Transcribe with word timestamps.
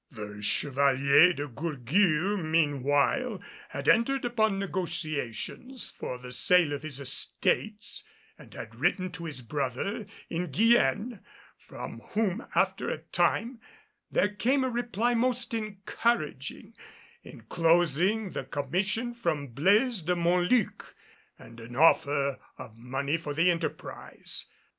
The 0.09 0.41
Chevalier 0.41 1.31
de 1.33 1.47
Gourgues 1.47 2.43
meanwhile 2.43 3.39
had 3.69 3.87
entered 3.87 4.25
upon 4.25 4.57
negotiations 4.57 5.91
for 5.91 6.17
the 6.17 6.31
sale 6.31 6.73
of 6.73 6.81
his 6.81 6.99
estates 6.99 8.03
and 8.35 8.51
had 8.51 8.73
written 8.73 9.11
to 9.11 9.25
his 9.25 9.43
brother 9.43 10.07
in 10.27 10.49
Guienne, 10.49 11.19
from 11.55 11.99
whom 12.13 12.43
after 12.55 12.89
a 12.89 12.97
time 12.97 13.61
there 14.11 14.29
came 14.29 14.63
a 14.63 14.71
reply 14.71 15.13
most 15.13 15.53
encouraging, 15.53 16.73
enclosing 17.23 18.31
the 18.31 18.43
commission 18.45 19.13
from 19.13 19.49
Blaise 19.49 20.01
de 20.01 20.15
Montluc 20.15 20.95
and 21.37 21.59
an 21.59 21.75
offer 21.75 22.39
of 22.57 22.75
money 22.75 23.17
for 23.17 23.35
the 23.35 23.51
enterprise. 23.51 24.49